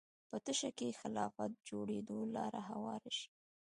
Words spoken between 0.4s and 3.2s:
تشه کې خلافت جوړېدو لاره هواره